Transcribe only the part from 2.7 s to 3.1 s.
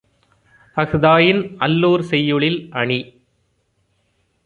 அணி